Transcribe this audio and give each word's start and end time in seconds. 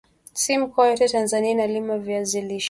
Si 0.33 0.57
mikoa 0.57 0.87
yote 0.89 1.09
Tanzania 1.09 1.51
inalima 1.51 1.97
VIazi 1.97 2.41
lishe 2.41 2.59